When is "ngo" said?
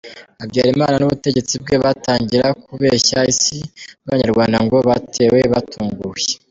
4.65-4.77